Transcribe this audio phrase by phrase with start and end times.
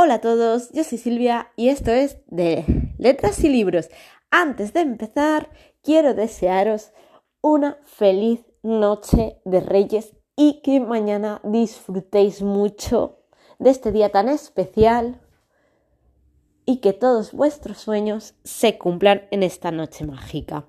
[0.00, 2.64] Hola a todos, yo soy Silvia y esto es de
[2.98, 3.88] Letras y Libros.
[4.30, 5.50] Antes de empezar,
[5.82, 6.92] quiero desearos
[7.40, 13.24] una feliz noche de Reyes y que mañana disfrutéis mucho
[13.58, 15.20] de este día tan especial
[16.64, 20.64] y que todos vuestros sueños se cumplan en esta noche mágica.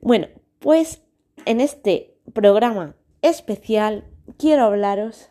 [0.00, 0.26] Bueno,
[0.58, 1.02] pues
[1.44, 4.08] en este programa especial
[4.38, 5.28] quiero hablaros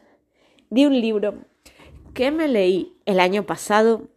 [0.70, 1.50] de un libro
[2.14, 4.10] que me leí el año pasado.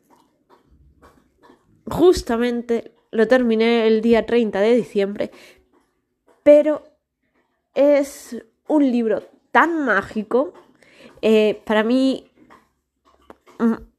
[1.87, 5.31] Justamente lo terminé el día 30 de diciembre,
[6.43, 6.85] pero
[7.75, 10.55] es un libro tan mágico.
[11.21, 12.31] Eh, para mí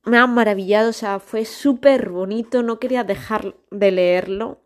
[0.04, 4.62] me ha maravillado, o sea, fue súper bonito, no quería dejar de leerlo.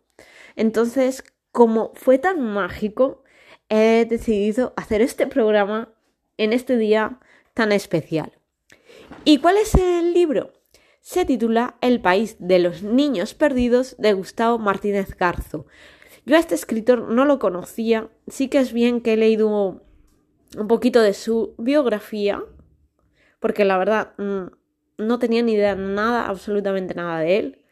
[0.56, 3.22] Entonces, como fue tan mágico,
[3.68, 5.92] he decidido hacer este programa
[6.36, 7.20] en este día
[7.54, 8.38] tan especial.
[9.24, 10.52] ¿Y cuál es el libro?
[11.00, 15.66] Se titula El país de los niños perdidos de Gustavo Martínez Garzo.
[16.26, 19.82] Yo a este escritor no lo conocía, sí que es bien que he leído
[20.56, 22.42] un poquito de su biografía,
[23.40, 24.48] porque la verdad mm,
[24.98, 27.64] no tenía ni idea nada, absolutamente nada de él.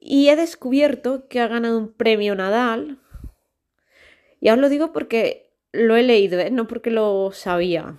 [0.00, 2.98] Y he descubierto que ha ganado un premio Nadal.
[4.40, 6.50] Y os lo digo porque lo he leído, ¿eh?
[6.50, 7.96] no porque lo sabía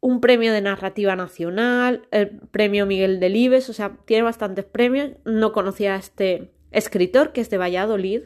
[0.00, 5.12] un premio de narrativa nacional, el premio Miguel Delibes, o sea, tiene bastantes premios.
[5.24, 8.22] No conocía a este escritor, que es de Valladolid.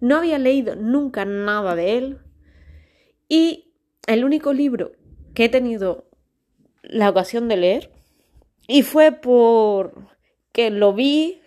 [0.00, 2.18] No había leído nunca nada de él.
[3.28, 3.72] Y
[4.06, 4.92] el único libro
[5.34, 6.08] que he tenido
[6.82, 7.90] la ocasión de leer,
[8.68, 10.08] y fue por
[10.52, 11.40] que lo vi,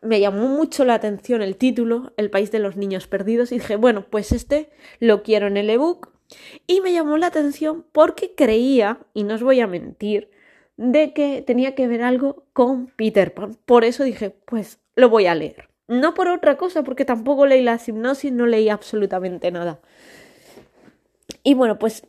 [0.00, 3.76] me llamó mucho la atención el título, El país de los niños perdidos, y dije,
[3.76, 6.15] bueno, pues este lo quiero en el ebook
[6.66, 10.30] y me llamó la atención porque creía, y no os voy a mentir,
[10.76, 13.56] de que tenía que ver algo con Peter Pan.
[13.64, 15.68] Por eso dije, pues lo voy a leer.
[15.88, 19.80] No por otra cosa, porque tampoco leí la hipnosis, no leí absolutamente nada.
[21.42, 22.06] Y bueno, pues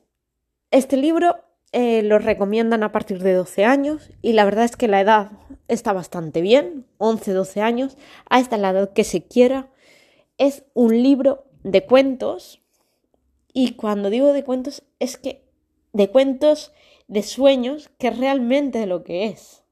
[0.71, 1.37] este libro
[1.71, 5.31] eh, lo recomiendan a partir de 12 años y la verdad es que la edad
[5.67, 7.97] está bastante bien, 11, 12 años,
[8.29, 9.67] a esta edad que se quiera.
[10.37, 12.61] Es un libro de cuentos
[13.53, 15.47] y cuando digo de cuentos, es que
[15.93, 16.73] de cuentos
[17.07, 19.63] de sueños, que realmente lo que es.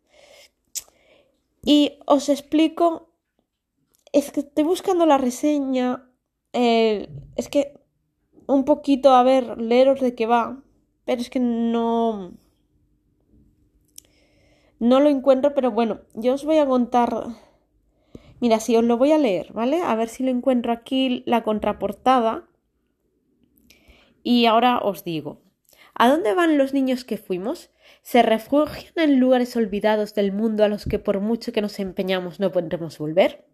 [1.63, 3.09] Y os explico,
[4.11, 6.09] es que estoy buscando la reseña,
[6.53, 7.73] eh, es que
[8.47, 10.63] un poquito, a ver, leeros de qué va,
[11.05, 12.33] pero es que no...
[14.77, 17.27] No lo encuentro, pero bueno, yo os voy a contar...
[18.39, 19.81] Mira, si os lo voy a leer, ¿vale?
[19.81, 22.47] A ver si lo encuentro aquí, la contraportada.
[24.27, 25.43] Y ahora os digo,
[25.93, 27.69] ¿a dónde van los niños que fuimos?
[28.01, 32.39] ¿Se refugian en lugares olvidados del mundo a los que por mucho que nos empeñamos
[32.39, 33.45] no podremos volver?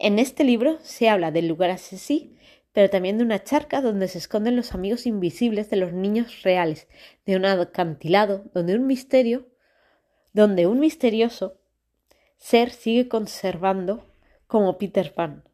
[0.00, 2.36] En este libro se habla del lugar así,
[2.72, 6.88] pero también de una charca donde se esconden los amigos invisibles de los niños reales,
[7.24, 9.46] de un acantilado donde un misterio,
[10.32, 11.60] donde un misterioso
[12.36, 14.04] ser sigue conservando
[14.48, 15.44] como Peter Pan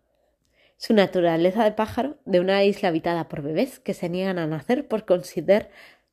[0.80, 4.88] su naturaleza de pájaro de una isla habitada por bebés que se niegan a nacer
[4.88, 5.04] por,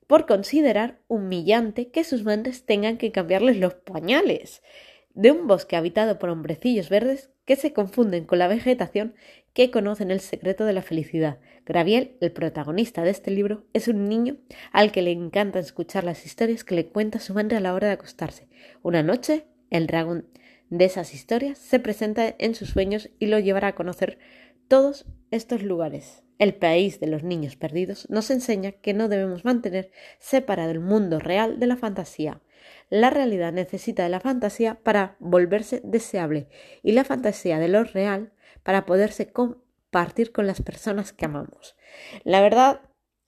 [0.07, 4.61] por considerar humillante que sus madres tengan que cambiarles los pañales,
[5.13, 9.15] de un bosque habitado por hombrecillos verdes que se confunden con la vegetación
[9.53, 11.39] que conocen el secreto de la felicidad.
[11.65, 14.35] Graviel, el protagonista de este libro, es un niño
[14.73, 17.87] al que le encanta escuchar las historias que le cuenta su madre a la hora
[17.87, 18.49] de acostarse.
[18.83, 20.27] Una noche, el dragón
[20.69, 24.19] de esas historias se presenta en sus sueños y lo llevará a conocer
[24.67, 29.91] todos estos lugares, el país de los niños perdidos, nos enseña que no debemos mantener
[30.19, 32.41] separado el mundo real de la fantasía.
[32.89, 36.47] La realidad necesita de la fantasía para volverse deseable
[36.83, 38.31] y la fantasía de lo real
[38.63, 41.75] para poderse compartir con las personas que amamos.
[42.23, 42.81] La verdad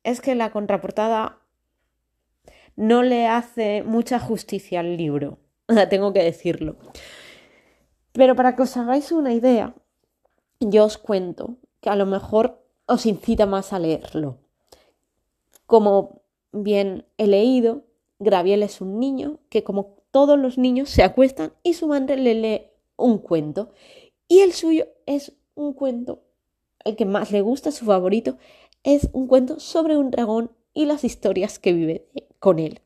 [0.03, 1.39] es que la contraportada
[2.75, 5.39] no le hace mucha justicia al libro,
[5.89, 6.77] tengo que decirlo.
[8.13, 9.75] Pero para que os hagáis una idea,
[10.59, 14.37] yo os cuento que a lo mejor os incita más a leerlo.
[15.65, 16.21] Como
[16.51, 17.83] bien he leído,
[18.19, 22.33] Graviel es un niño que como todos los niños se acuestan y su madre le
[22.33, 22.67] lee
[22.97, 23.71] un cuento.
[24.27, 26.23] Y el suyo es un cuento,
[26.83, 28.37] el que más le gusta, su favorito,
[28.83, 32.07] es un cuento sobre un dragón y las historias que vive
[32.39, 32.81] con él.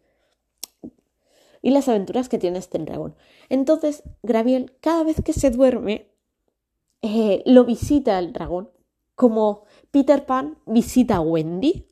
[1.61, 3.15] Y las aventuras que tiene este dragón.
[3.49, 6.12] Entonces, Graviel, cada vez que se duerme,
[7.03, 8.71] eh, lo visita el dragón,
[9.13, 11.85] como Peter Pan visita a Wendy,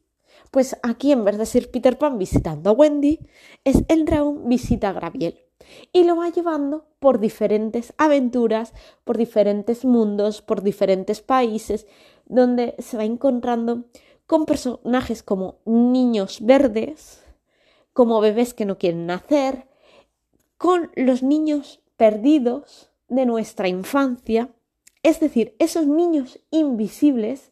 [0.50, 3.20] Pues aquí en vez de ser Peter Pan visitando a Wendy,
[3.64, 5.38] es el dragón visita a Graviel
[5.94, 8.74] y lo va llevando por diferentes aventuras,
[9.04, 11.88] por diferentes mundos, por diferentes países,
[12.26, 13.86] donde se va encontrando
[14.26, 17.24] con personajes como niños verdes,
[17.94, 19.68] como bebés que no quieren nacer,
[20.58, 24.50] con los niños perdidos de nuestra infancia,
[25.04, 27.52] es decir, esos niños invisibles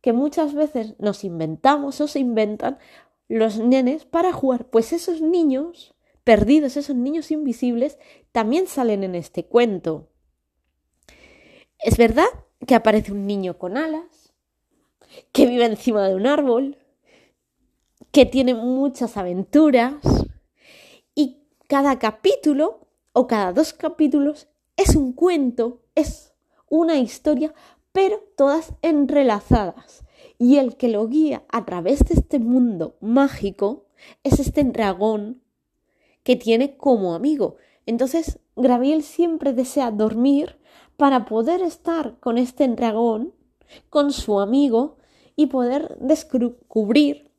[0.00, 2.78] que muchas veces nos inventamos o se inventan
[3.28, 5.94] los nenes para jugar, pues esos niños
[6.24, 7.98] perdidos, esos niños invisibles,
[8.32, 10.10] también salen en este cuento.
[11.78, 12.26] Es verdad
[12.66, 14.34] que aparece un niño con alas,
[15.32, 16.78] que vive encima de un árbol,
[18.10, 19.96] que tiene muchas aventuras
[21.14, 26.33] y cada capítulo o cada dos capítulos es un cuento, es
[26.68, 27.54] una historia,
[27.92, 30.04] pero todas entrelazadas.
[30.38, 33.86] Y el que lo guía a través de este mundo mágico
[34.22, 35.42] es este dragón
[36.22, 37.56] que tiene como amigo.
[37.86, 40.58] Entonces, Graviel siempre desea dormir
[40.96, 43.32] para poder estar con este dragón,
[43.90, 44.96] con su amigo,
[45.36, 47.30] y poder descubrir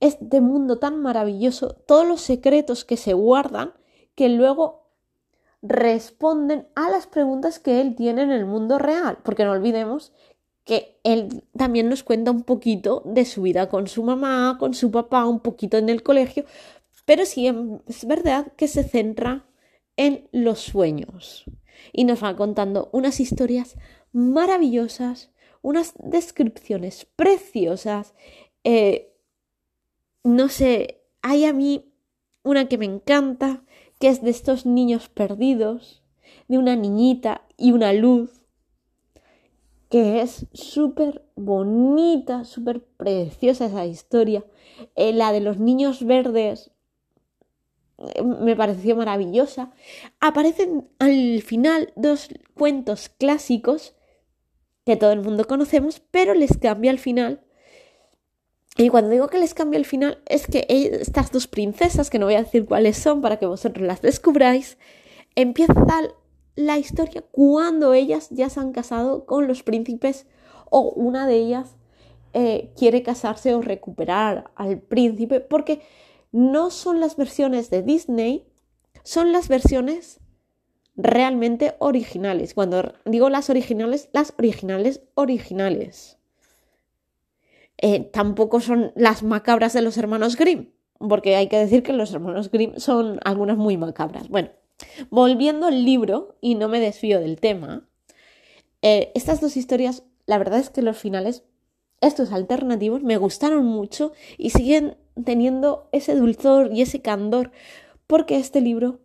[0.00, 3.72] este mundo tan maravilloso, todos los secretos que se guardan,
[4.14, 4.85] que luego
[5.68, 10.12] responden a las preguntas que él tiene en el mundo real, porque no olvidemos
[10.64, 14.90] que él también nos cuenta un poquito de su vida con su mamá, con su
[14.90, 16.44] papá, un poquito en el colegio,
[17.04, 17.46] pero sí
[17.86, 19.46] es verdad que se centra
[19.96, 21.44] en los sueños.
[21.92, 23.76] Y nos va contando unas historias
[24.12, 25.30] maravillosas,
[25.62, 28.14] unas descripciones preciosas.
[28.64, 29.14] Eh,
[30.24, 31.92] no sé, hay a mí
[32.42, 33.64] una que me encanta,
[33.98, 36.02] que es de estos niños perdidos,
[36.48, 38.42] de una niñita y una luz,
[39.88, 44.44] que es súper bonita, súper preciosa esa historia.
[44.96, 46.72] Eh, la de los niños verdes
[48.22, 49.72] me pareció maravillosa.
[50.20, 53.94] Aparecen al final dos cuentos clásicos
[54.84, 57.45] que todo el mundo conocemos, pero les cambia al final.
[58.78, 62.26] Y cuando digo que les cambia al final, es que estas dos princesas, que no
[62.26, 64.76] voy a decir cuáles son para que vosotros las descubráis,
[65.34, 65.74] empieza
[66.56, 70.26] la historia cuando ellas ya se han casado con los príncipes
[70.70, 71.76] o una de ellas
[72.32, 75.80] eh, quiere casarse o recuperar al príncipe porque
[76.32, 78.46] no son las versiones de Disney,
[79.04, 80.20] son las versiones
[80.96, 82.52] realmente originales.
[82.52, 86.15] Cuando digo las originales, las originales originales.
[87.78, 92.12] Eh, tampoco son las macabras de los hermanos Grimm, porque hay que decir que los
[92.12, 94.28] hermanos Grimm son algunas muy macabras.
[94.28, 94.50] Bueno,
[95.10, 97.86] volviendo al libro, y no me desfío del tema,
[98.82, 101.44] eh, estas dos historias, la verdad es que los finales,
[102.00, 107.50] estos alternativos, me gustaron mucho y siguen teniendo ese dulzor y ese candor,
[108.06, 109.00] porque este libro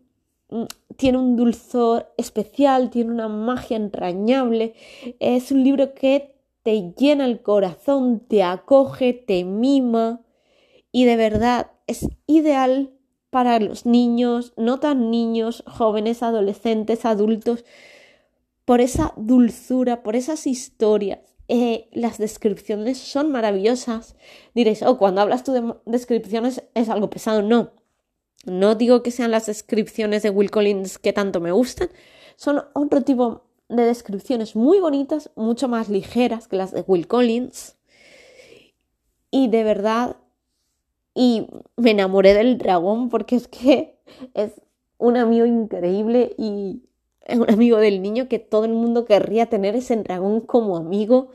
[0.50, 0.64] mm,
[0.98, 4.76] tiene un dulzor especial, tiene una magia entrañable,
[5.20, 10.22] es un libro que te llena el corazón, te acoge, te mima
[10.92, 12.92] y de verdad es ideal
[13.30, 17.66] para los niños, no tan niños, jóvenes, adolescentes, adultos,
[18.66, 24.16] por esa dulzura, por esas historias eh, las descripciones son maravillosas.
[24.56, 27.42] Diréis, oh, cuando hablas tú de descripciones es algo pesado.
[27.42, 27.74] No,
[28.46, 31.90] no digo que sean las descripciones de Will Collins que tanto me gustan,
[32.38, 37.78] son otro tipo de descripciones muy bonitas, mucho más ligeras que las de Will Collins.
[39.32, 40.18] Y de verdad,
[41.16, 41.48] y
[41.78, 43.98] me enamoré del dragón porque es que
[44.34, 44.62] es
[44.98, 46.84] un amigo increíble y
[47.30, 51.30] un amigo del niño que todo el mundo querría tener ese dragón como amigo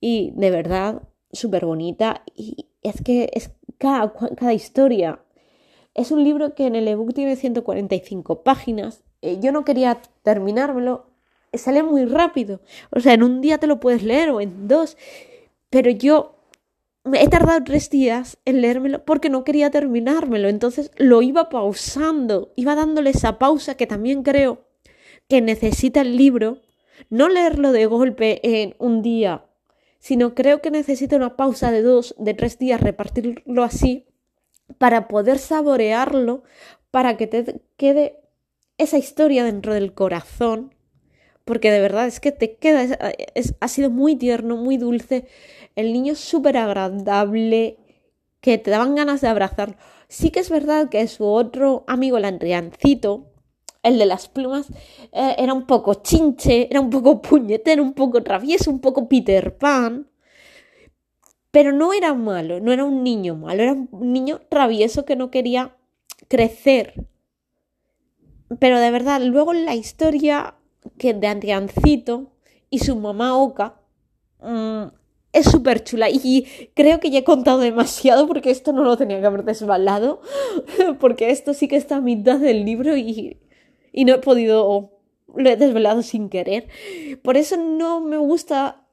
[0.00, 1.02] y de verdad
[1.32, 5.20] súper bonita y es que es cada, cada, historia.
[5.94, 9.02] Es un libro que en el ebook tiene 145 páginas.
[9.22, 11.06] Eh, yo no quería terminármelo.
[11.52, 12.60] Sale muy rápido.
[12.90, 14.96] O sea, en un día te lo puedes leer o en dos.
[15.70, 16.36] Pero yo
[17.12, 20.48] he tardado tres días en leérmelo porque no quería terminármelo.
[20.48, 22.52] Entonces lo iba pausando.
[22.56, 24.66] Iba dándole esa pausa que también creo
[25.28, 26.58] que necesita el libro,
[27.10, 29.44] no leerlo de golpe en un día,
[29.98, 34.06] sino creo que necesita una pausa de dos, de tres días, repartirlo así,
[34.78, 36.44] para poder saborearlo,
[36.90, 38.20] para que te quede
[38.78, 40.74] esa historia dentro del corazón,
[41.46, 42.98] porque de verdad es que te queda,
[43.60, 45.28] ha sido muy tierno, muy dulce,
[45.76, 47.78] el niño súper agradable,
[48.40, 49.76] que te daban ganas de abrazarlo.
[50.08, 53.30] Sí que es verdad que su otro amigo, el Andriancito,
[53.84, 54.66] el de las plumas,
[55.12, 59.56] eh, era un poco chinche, era un poco puñetero, un poco travieso, un poco Peter
[59.56, 60.10] Pan.
[61.52, 65.30] Pero no era malo, no era un niño malo, era un niño travieso que no
[65.30, 65.76] quería
[66.26, 67.06] crecer.
[68.58, 70.55] Pero de verdad, luego la historia
[70.98, 72.32] que de Antiancito
[72.70, 73.80] y su mamá Oka
[74.40, 74.84] mm,
[75.32, 76.08] es súper chula.
[76.10, 80.20] Y creo que ya he contado demasiado porque esto no lo tenía que haber desvalado
[81.00, 83.38] porque esto sí que está a mitad del libro y,
[83.92, 84.96] y no he podido
[85.34, 86.68] lo he desvelado sin querer.
[87.22, 88.86] Por eso no me gusta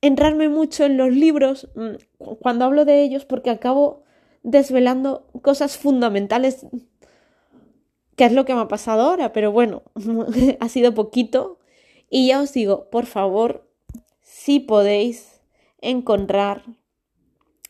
[0.00, 4.04] entrarme mucho en los libros mm, cuando hablo de ellos porque acabo
[4.42, 6.66] desvelando cosas fundamentales
[8.16, 9.82] que es lo que me ha pasado ahora pero bueno
[10.60, 11.58] ha sido poquito.
[12.10, 13.68] Y ya os digo por favor
[14.20, 15.40] si podéis
[15.80, 16.64] encontrar,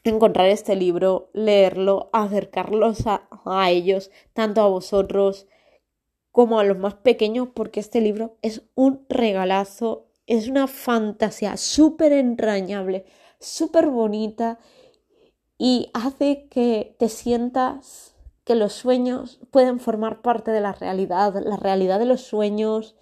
[0.04, 5.46] encontrar este libro, leerlo, acercarlos a, a ellos, tanto a vosotros
[6.30, 12.12] como a los más pequeños, porque este libro es un regalazo, es una fantasía súper
[12.12, 13.04] entrañable,
[13.38, 14.58] súper bonita
[15.58, 18.13] y hace que te sientas
[18.44, 22.96] que los sueños pueden formar parte de la realidad, la realidad de los sueños,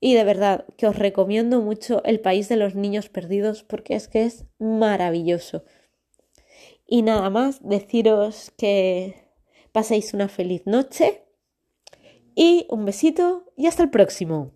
[0.00, 4.08] y de verdad que os recomiendo mucho El País de los Niños Perdidos porque es
[4.08, 5.64] que es maravilloso.
[6.88, 9.14] Y nada más, deciros que
[9.70, 11.24] paséis una feliz noche
[12.34, 14.50] y un besito y hasta el próximo.